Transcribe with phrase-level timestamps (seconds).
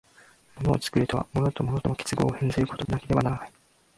[0.55, 3.51] 物を作るとは、物と物との結合を変ずることでなければならない。